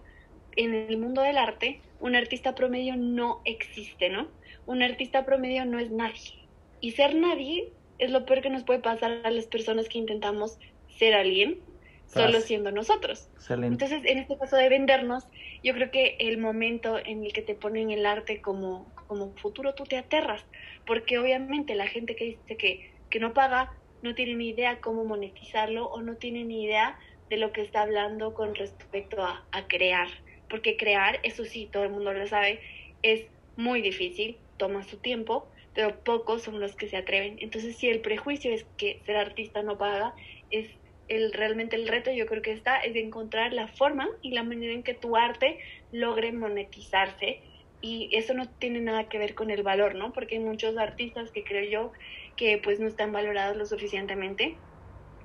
[0.57, 4.29] en el mundo del arte, un artista promedio no existe, ¿no?
[4.67, 6.35] Un artista promedio no es nadie.
[6.81, 10.59] Y ser nadie es lo peor que nos puede pasar a las personas que intentamos
[10.89, 11.61] ser alguien
[12.07, 13.29] solo siendo nosotros.
[13.51, 15.25] Entonces, en este caso de vendernos,
[15.63, 19.75] yo creo que el momento en el que te ponen el arte como, como futuro,
[19.75, 20.45] tú te aterras,
[20.87, 25.05] porque obviamente la gente que dice que, que no paga no tiene ni idea cómo
[25.05, 29.67] monetizarlo o no tiene ni idea de lo que está hablando con respecto a, a
[29.67, 30.09] crear
[30.49, 32.61] porque crear, eso sí, todo el mundo lo sabe,
[33.03, 37.39] es muy difícil, toma su tiempo, pero pocos son los que se atreven.
[37.41, 40.15] Entonces, si el prejuicio es que ser artista no paga,
[40.51, 40.71] es
[41.09, 44.73] el, realmente el reto yo creo que está es encontrar la forma y la manera
[44.75, 45.59] en que tu arte
[45.91, 47.43] logre monetizarse
[47.81, 50.13] y eso no tiene nada que ver con el valor, ¿no?
[50.13, 51.93] Porque hay muchos artistas que creo yo
[52.37, 54.63] que pues no están valorados lo suficientemente,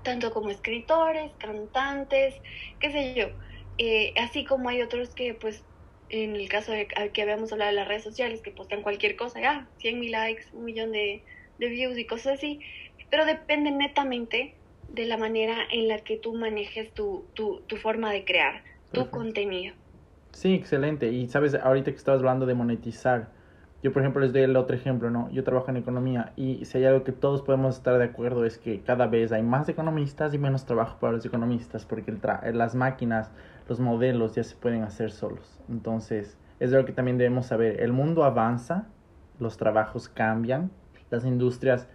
[0.04, 2.36] tanto como escritores, cantantes,
[2.80, 3.30] qué sé yo.
[3.78, 5.66] Eh, así como hay otros que, pues,
[6.10, 9.42] en el caso de que habíamos hablado de las redes sociales, que postan cualquier cosa,
[9.42, 11.26] ya, 100 mil likes, un millón de,
[11.58, 12.60] views y cosas así,
[13.10, 14.58] pero depende netamente
[14.90, 19.10] de la manera en la que tú manejes tu, tu, tu forma de crear, tu
[19.10, 19.74] contenido.
[20.34, 21.10] Sí, excelente.
[21.10, 23.32] Y sabes, ahorita que estabas hablando de monetizar,
[23.84, 25.30] yo, por ejemplo, les doy el otro ejemplo, ¿no?
[25.32, 28.58] Yo trabajo en economía y si hay algo que todos podemos estar de acuerdo es
[28.58, 32.76] que cada vez hay más economistas y menos trabajo para los economistas porque el las
[32.76, 33.30] máquinas,
[33.68, 35.62] los modelos ya se pueden hacer solos.
[35.70, 37.82] Entonces, es algo que también debemos saber.
[37.82, 38.88] El mundo avanza,
[39.40, 40.72] los trabajos cambian,
[41.10, 41.88] las industrias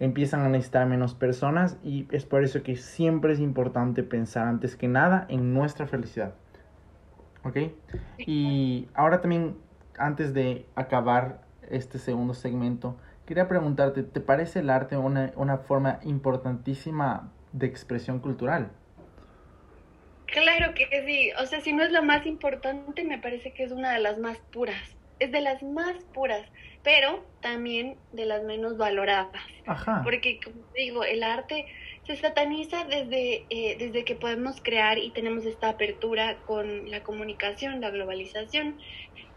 [0.00, 4.76] empiezan a necesitar menos personas y es por eso que siempre es importante pensar antes
[4.76, 6.34] que nada en nuestra felicidad.
[7.44, 7.56] ¿Ok?
[8.18, 9.56] Y ahora también
[9.98, 15.98] antes de acabar este segundo segmento, quería preguntarte, ¿te parece el arte una, una forma
[16.02, 18.70] importantísima de expresión cultural?
[20.32, 23.72] Claro que sí, o sea, si no es la más importante, me parece que es
[23.72, 26.46] una de las más puras, es de las más puras,
[26.82, 29.42] pero también de las menos valoradas.
[29.66, 30.02] Ajá.
[30.04, 31.66] Porque, como digo, el arte
[32.06, 37.80] se sataniza desde, eh, desde que podemos crear y tenemos esta apertura con la comunicación,
[37.80, 38.78] la globalización,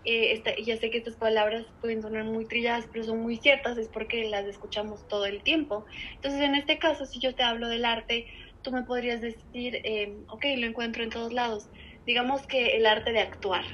[0.03, 3.87] eh, ya sé que estas palabras pueden sonar muy trilladas, pero son muy ciertas, es
[3.89, 5.85] porque las escuchamos todo el tiempo.
[6.15, 8.27] Entonces, en este caso, si yo te hablo del arte,
[8.61, 11.69] tú me podrías decir, eh, ok, lo encuentro en todos lados.
[12.05, 13.65] Digamos que el arte de actuar.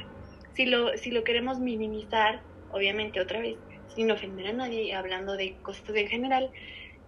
[0.53, 5.61] Si lo, si lo queremos minimizar, obviamente otra vez, sin ofender a nadie, hablando de
[5.61, 6.51] cosas en general,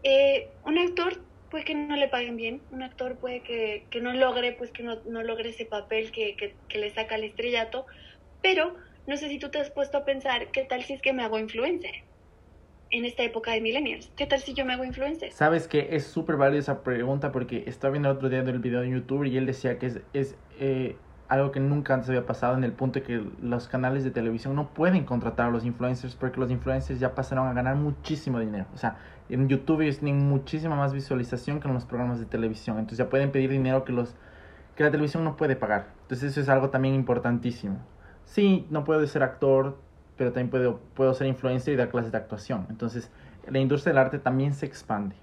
[0.04, 4.14] eh, un actor puede que no le paguen bien, un actor puede que, que no
[4.14, 7.86] logre, pues que no, no logre ese papel que, que, que le saca el estrellato,
[8.42, 8.76] pero
[9.08, 11.24] no sé si tú te has puesto a pensar, ¿qué tal si es que me
[11.24, 11.94] hago influencer?
[12.92, 14.12] En esta época de millennials?
[14.16, 15.32] ¿Qué tal si yo me hago influencer?
[15.32, 18.82] Sabes que es súper válida esa pregunta porque estaba viendo el otro día del video
[18.82, 20.96] de YouTube y él decía que es, es eh,
[21.28, 24.56] algo que nunca antes había pasado en el punto de que los canales de televisión
[24.56, 28.66] no pueden contratar a los influencers porque los influencers ya pasaron a ganar muchísimo dinero.
[28.74, 28.98] O sea,
[29.30, 32.80] en YouTube ellos tienen muchísima más visualización que en los programas de televisión.
[32.80, 34.16] Entonces ya pueden pedir dinero que los
[34.76, 35.88] que la televisión no puede pagar.
[36.04, 37.80] Entonces eso es algo también importantísimo.
[38.24, 39.78] Sí, no puedo ser actor,
[40.20, 42.68] pero también puedo, puedo ser influencer y dar clases de actuación.
[42.70, 43.10] Entonces,
[43.48, 45.16] la industria del arte también se expande.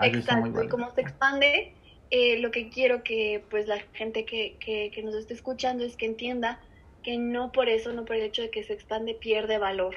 [0.00, 1.74] Exacto, y como se expande,
[2.12, 5.96] eh, lo que quiero que pues la gente que, que, que, nos esté escuchando es
[5.96, 6.60] que entienda
[7.02, 9.96] que no por eso, no por el hecho de que se expande, pierde valor.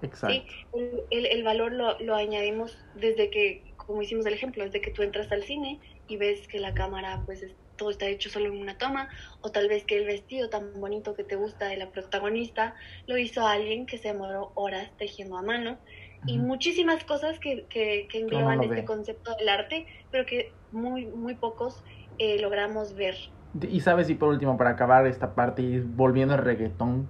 [0.00, 0.42] Exacto.
[0.72, 1.06] ¿sí?
[1.10, 5.02] El, el, valor lo, lo, añadimos desde que, como hicimos el ejemplo, desde que tú
[5.02, 7.46] entras al cine y ves que la cámara pues
[7.80, 9.08] todo está hecho solo en una toma,
[9.40, 12.74] o tal vez que el vestido tan bonito que te gusta de la protagonista
[13.06, 15.78] lo hizo alguien que se demoró horas tejiendo a mano.
[16.26, 21.34] Y muchísimas cosas que, que, que engloban este concepto del arte, pero que muy, muy
[21.36, 21.82] pocos
[22.18, 23.14] eh, logramos ver.
[23.62, 27.08] Y sabes, y por último, para acabar esta parte y volviendo al reggaetón,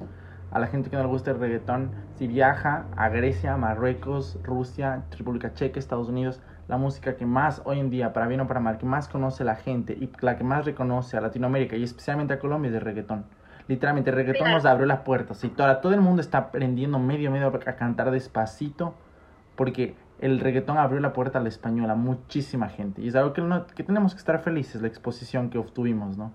[0.52, 5.02] a la gente que no le gusta el reggaetón, si viaja a Grecia, Marruecos, Rusia,
[5.18, 8.60] República Checa, Estados Unidos, la música que más hoy en día, para bien o para
[8.60, 12.32] mal, que más conoce la gente y la que más reconoce a Latinoamérica y especialmente
[12.32, 13.24] a Colombia es el reggaetón.
[13.66, 17.32] Literalmente, el reggaetón nos abrió las puertas y toda, todo el mundo está aprendiendo medio,
[17.32, 18.94] medio a cantar despacito
[19.56, 23.42] porque el reggaetón abrió la puerta al español a muchísima gente y es algo que,
[23.74, 26.30] que tenemos que estar felices, la exposición que obtuvimos, ¿no?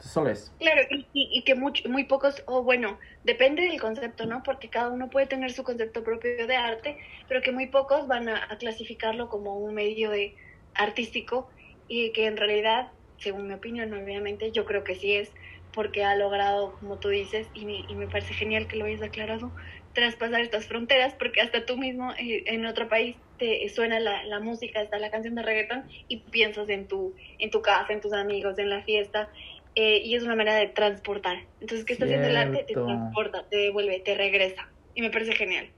[0.00, 0.32] Solo.
[0.58, 4.42] Claro, y, y, que muy, muy pocos, o bueno, depende del concepto, ¿no?
[4.42, 8.28] Porque cada uno puede tener su concepto propio de arte, pero que muy pocos van
[8.28, 10.34] a, a clasificarlo como un medio de
[10.74, 11.48] artístico
[11.88, 15.32] y que en realidad, según mi opinión, obviamente, yo creo que sí es,
[15.72, 19.02] porque ha logrado, como tú dices, y me, y me parece genial que lo hayas
[19.02, 19.52] aclarado,
[19.92, 24.40] traspasar estas fronteras, porque hasta tú mismo eh, en otro país te suena la, la,
[24.40, 28.12] música, está la canción de reggaeton y piensas en tu, en tu casa, en tus
[28.12, 29.28] amigos, en la fiesta,
[29.76, 31.36] eh, y es una manera de transportar.
[31.60, 32.64] Entonces, ¿qué está haciendo el arte?
[32.66, 35.68] Te transporta, te devuelve, te regresa, y me parece genial.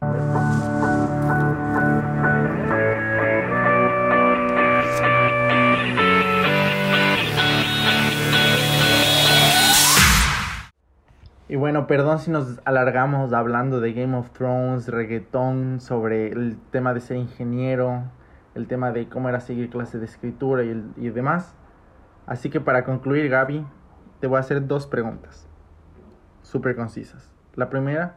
[11.51, 16.95] Y bueno, perdón si nos alargamos hablando de Game of Thrones, reggaetón, sobre el tema
[16.95, 18.05] de ser ingeniero,
[18.55, 21.57] el tema de cómo era seguir clase de escritura y, el, y demás.
[22.27, 23.65] Así que para concluir, Gaby,
[24.21, 25.47] te voy a hacer dos preguntas,
[26.43, 27.33] súper concisas.
[27.55, 28.17] La primera,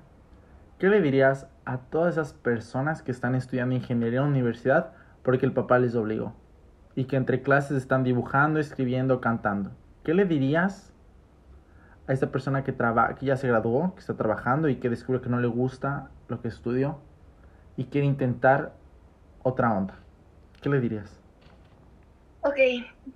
[0.80, 5.46] ¿qué le dirías a todas esas personas que están estudiando ingeniería en la universidad porque
[5.46, 6.34] el papá les obligó?
[6.96, 9.72] Y que entre clases están dibujando, escribiendo, cantando.
[10.04, 10.92] ¿Qué le dirías
[12.08, 15.22] a esta persona que, traba, que ya se graduó, que está trabajando y que descubre
[15.22, 17.00] que no le gusta lo que estudió
[17.78, 18.74] y quiere intentar
[19.44, 19.96] otra onda?
[20.62, 21.20] ¿Qué le dirías?
[22.42, 22.58] Ok,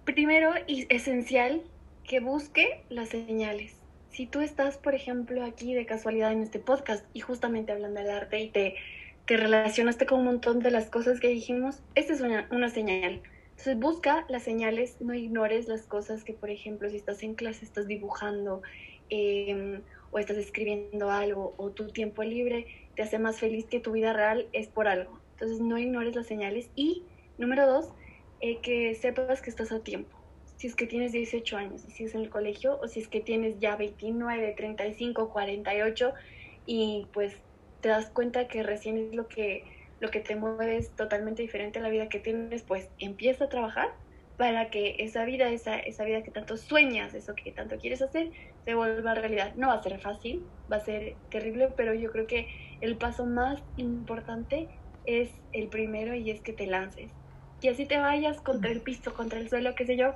[0.05, 1.63] primero y esencial
[2.07, 3.75] que busque las señales.
[4.11, 8.09] Si tú estás, por ejemplo, aquí de casualidad en este podcast y justamente hablando del
[8.09, 8.75] arte y te,
[9.25, 13.21] te relacionaste con un montón de las cosas que dijimos, esta es una, una señal
[13.55, 17.63] entonces busca las señales, no ignores las cosas que, por ejemplo, si estás en clase,
[17.63, 18.61] estás dibujando
[19.09, 23.93] em, o estás escribiendo algo o tu tiempo libre te hace más feliz que tu
[23.93, 25.19] vida real, es por algo.
[25.33, 26.69] Entonces no ignores las señales.
[26.75, 27.03] Y
[27.37, 27.89] número dos,
[28.41, 30.14] eh, que sepas que estás a tiempo.
[30.57, 33.21] Si es que tienes 18 años, si es en el colegio o si es que
[33.21, 36.13] tienes ya 29, 35, 48
[36.65, 37.35] y pues
[37.81, 39.63] te das cuenta que recién es lo que
[39.99, 43.49] lo que te mueve es totalmente diferente a la vida que tienes, pues empieza a
[43.49, 43.93] trabajar
[44.37, 48.31] para que esa vida, esa, esa vida que tanto sueñas, eso que tanto quieres hacer,
[48.65, 49.53] se vuelva realidad.
[49.55, 52.47] No va a ser fácil, va a ser terrible, pero yo creo que
[52.81, 54.67] el paso más importante
[55.05, 57.11] es el primero y es que te lances.
[57.61, 60.13] Y así te vayas contra el piso, contra el suelo, qué sé yo,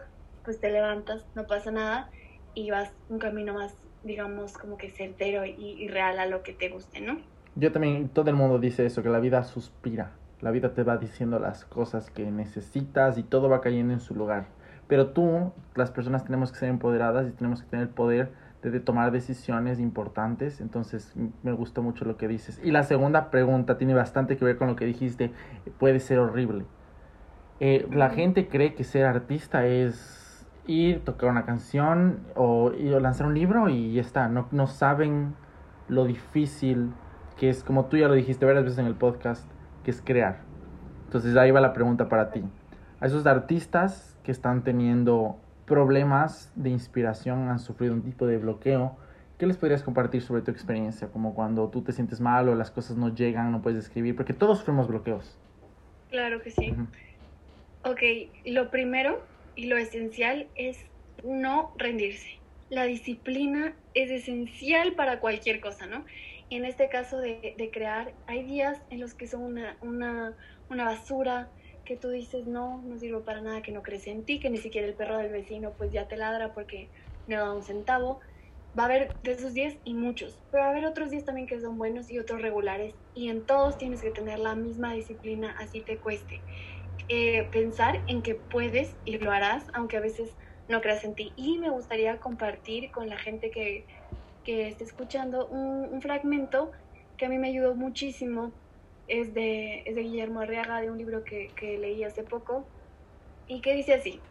[0.49, 2.09] pues te levantas, no pasa nada
[2.55, 6.53] y vas un camino más, digamos, como que certero y, y real a lo que
[6.53, 7.19] te guste, ¿no?
[7.55, 10.13] Yo también, todo el mundo dice eso, que la vida suspira.
[10.41, 14.15] La vida te va diciendo las cosas que necesitas y todo va cayendo en su
[14.15, 14.47] lugar.
[14.87, 18.31] Pero tú, las personas tenemos que ser empoderadas y tenemos que tener el poder
[18.63, 20.61] de, tomar decisiones importantes.
[20.61, 22.59] Entonces, me gustó mucho lo que dices.
[22.63, 25.31] Y la segunda pregunta tiene bastante que ver con lo que dijiste.
[25.77, 26.65] Puede ser horrible.
[27.59, 30.18] Eh, la gente cree que ser artista es
[30.69, 34.27] ir, tocar una canción o, o lanzar un libro y ya está.
[34.27, 35.33] No, no saben
[35.87, 36.91] lo difícil
[37.37, 39.49] que es como tú ya lo dijiste varias veces en el podcast,
[39.83, 40.41] que es crear.
[41.05, 42.43] Entonces ahí va la pregunta para ti.
[42.99, 48.97] A esos artistas que están teniendo problemas de inspiración, han sufrido un tipo de bloqueo,
[49.37, 51.07] ¿qué les podrías compartir sobre tu experiencia?
[51.07, 54.33] Como cuando tú te sientes mal o las cosas no llegan, no puedes escribir, porque
[54.33, 55.37] todos fuimos bloqueos.
[56.09, 56.75] Claro que sí.
[57.85, 58.01] Ok,
[58.45, 59.19] lo primero
[59.59, 60.77] y lo esencial es
[61.21, 62.29] no rendirse.
[62.69, 66.05] La disciplina es esencial para cualquier cosa, ¿no?
[66.49, 70.37] En este caso de, de crear, hay días en los que son una, una,
[70.69, 71.51] una basura,
[71.83, 74.59] que tú dices, no, no sirvo para nada, que no crece en ti, que ni
[74.59, 76.91] siquiera el perro del vecino pues ya te ladra porque
[77.25, 78.21] no da un centavo.
[78.77, 81.47] Va a haber de esos días y muchos, pero va a haber otros días también
[81.47, 85.53] que son buenos y otros regulares y en todos tienes que tener la misma disciplina,
[85.59, 86.45] así te cueste.
[87.11, 91.33] Eh, pensar en que puedes y lo harás, aunque a veces no creas en ti.
[91.35, 93.87] Y me gustaría compartir con la gente que,
[94.43, 96.71] que esté escuchando un, fragmento
[97.17, 98.51] que a mí me ayudó muchísimo.
[99.07, 102.63] Es de, es de Guillermo Arriaga, de un libro que, que leí hace poco,
[103.47, 104.21] y que dice así.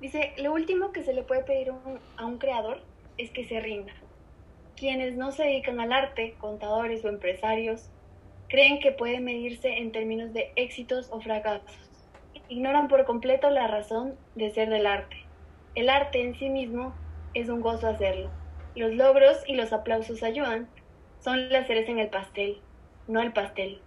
[0.00, 2.82] Dice, lo último que se le puede pedir un, a un creador
[3.16, 3.92] es que se rinda.
[4.74, 7.90] Quienes no se dedican al arte, contadores o empresarios,
[8.48, 11.87] creen que puede medirse en términos de éxitos o fracasos
[12.48, 15.16] ignoran por completo la razón de ser del arte.
[15.74, 16.94] El arte en sí mismo
[17.34, 18.30] es un gozo hacerlo.
[18.74, 20.68] Los logros y los aplausos ayudan.
[21.20, 22.60] Son las cereza en el pastel,
[23.06, 23.80] no el pastel.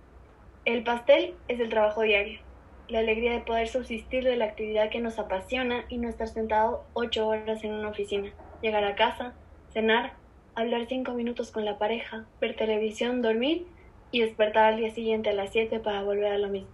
[0.65, 2.39] El pastel es el trabajo diario,
[2.87, 6.83] la alegría de poder subsistir de la actividad que nos apasiona y no estar sentado
[6.93, 9.33] ocho horas en una oficina, llegar a casa,
[9.73, 10.13] cenar,
[10.55, 13.65] hablar cinco minutos con la pareja, ver televisión, dormir
[14.11, 16.69] y despertar al día siguiente a las siete para volver a lo mismo.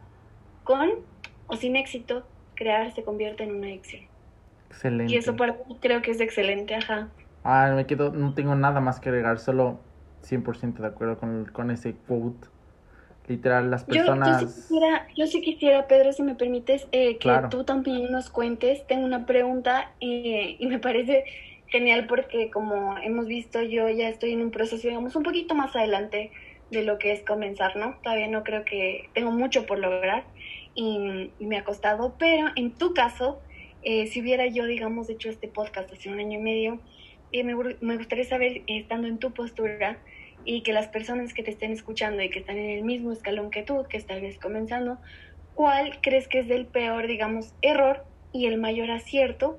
[0.63, 0.91] Con
[1.47, 4.03] o sin éxito, crear se convierte en una adicción.
[4.69, 5.13] Excelente.
[5.13, 7.09] Y eso para mí creo que es excelente, ajá.
[7.43, 9.79] Ah, me quedo, no tengo nada más que agregar, solo
[10.23, 12.47] 100% de acuerdo con, con ese quote.
[13.27, 14.41] Literal, las personas...
[14.41, 18.09] Yo, yo, sí, quisiera, yo sí quisiera, Pedro, si me permites, eh, que tú también
[18.09, 18.87] nos cuentes.
[18.87, 21.25] Tengo una pregunta eh, y me parece
[21.67, 25.75] genial porque como hemos visto, yo ya estoy en un proceso, digamos, un poquito más
[25.75, 26.31] adelante
[26.71, 27.97] de lo que es comenzar, ¿no?
[28.01, 30.23] Todavía no creo que tengo mucho por lograr
[30.77, 33.41] y, me ha costado, pero en tu caso,
[33.81, 36.79] eh, si hubiera yo, digamos, hecho este podcast hace un año y medio,
[37.31, 39.97] eh, me, me, gustaría saber, estando en tu postura
[40.45, 43.49] y que las personas que te estén escuchando y que están en el mismo escalón
[43.49, 44.99] que tú, que tal vez comenzando,
[45.55, 49.57] ¿cuál crees que es el peor, digamos, error y el mayor acierto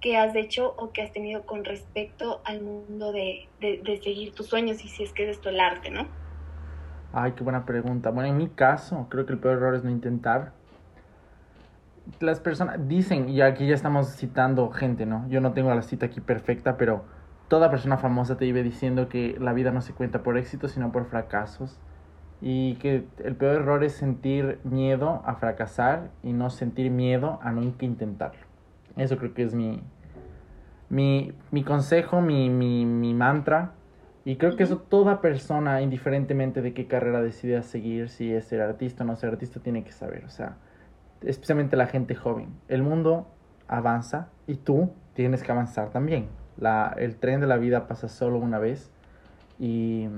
[0.00, 4.34] que has hecho o que has tenido con respecto al mundo de, de, de seguir
[4.34, 6.25] tus sueños y si es que es esto el arte, ¿no?
[7.18, 8.10] Ay, qué buena pregunta.
[8.10, 10.52] Bueno, en mi caso, creo que el peor error es no intentar.
[12.20, 15.26] Las personas dicen, y aquí ya estamos citando gente, ¿no?
[15.30, 17.06] Yo no tengo la cita aquí perfecta, pero
[17.48, 20.92] toda persona famosa te vive diciendo que la vida no se cuenta por éxitos, sino
[20.92, 21.80] por fracasos.
[22.42, 27.50] Y que el peor error es sentir miedo a fracasar y no sentir miedo a
[27.50, 28.44] no intentarlo.
[28.98, 29.82] Eso creo que es mi,
[30.90, 33.72] mi, mi consejo, mi, mi, mi mantra
[34.26, 38.60] y creo que eso toda persona, indiferentemente de qué carrera decida seguir, si es ser
[38.60, 40.24] artista o no ser artista, tiene que saber.
[40.24, 40.56] O sea,
[41.22, 42.48] especialmente la gente joven.
[42.66, 43.28] El mundo
[43.68, 46.26] avanza y tú tienes que avanzar también.
[46.58, 48.90] La, el tren de la vida pasa solo una vez
[49.60, 50.08] y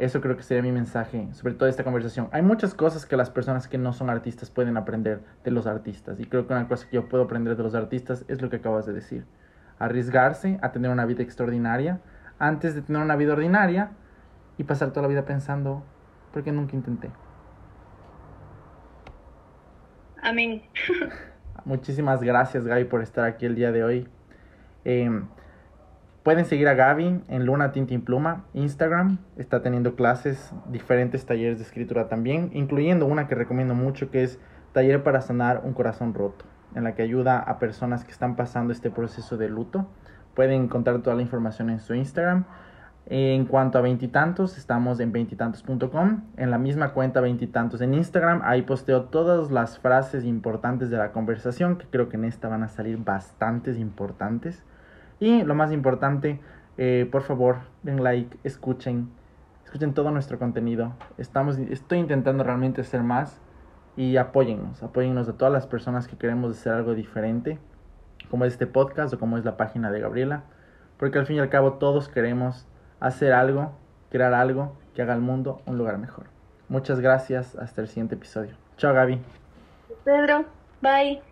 [0.00, 2.28] eso creo que sería mi mensaje sobre toda esta conversación.
[2.32, 6.18] Hay muchas cosas que las personas que no son artistas pueden aprender de los artistas
[6.18, 8.56] y creo que una cosa que yo puedo aprender de los artistas es lo que
[8.56, 9.24] acabas de decir.
[9.78, 12.00] Arriesgarse a tener una vida extraordinaria
[12.38, 13.90] antes de tener una vida ordinaria
[14.58, 15.82] y pasar toda la vida pensando,
[16.32, 17.10] ¿por qué nunca intenté?
[20.22, 20.62] Amén.
[21.64, 24.08] Muchísimas gracias Gaby por estar aquí el día de hoy.
[24.84, 25.26] Em,
[26.22, 29.18] pueden seguir a Gaby en Luna Tintin Pluma, Instagram.
[29.36, 34.38] Está teniendo clases, diferentes talleres de escritura también, incluyendo una que recomiendo mucho que es
[34.74, 36.44] Taller para sanar un corazón roto,
[36.74, 39.86] en la que ayuda a personas que están pasando este proceso de luto
[40.34, 42.44] Pueden encontrar toda la información en su Instagram.
[43.06, 46.22] En cuanto a veintitantos, estamos en veintitantos.com.
[46.38, 51.12] En la misma cuenta veintitantos en Instagram, ahí posteo todas las frases importantes de la
[51.12, 54.64] conversación, que creo que en esta van a salir bastantes importantes.
[55.20, 56.40] Y lo más importante,
[56.78, 59.10] eh, por favor, den like, escuchen,
[59.64, 60.94] escuchen todo nuestro contenido.
[61.18, 63.38] Estamos, estoy intentando realmente hacer más
[63.96, 67.58] y apóyennos, apóyennos a todas las personas que queremos hacer algo diferente
[68.34, 70.42] como es este podcast o como es la página de Gabriela,
[70.98, 72.66] porque al fin y al cabo todos queremos
[72.98, 73.78] hacer algo,
[74.10, 76.24] crear algo que haga al mundo un lugar mejor.
[76.68, 78.56] Muchas gracias, hasta el siguiente episodio.
[78.76, 79.20] Chao Gaby.
[80.02, 80.46] Pedro,
[80.82, 81.22] bye.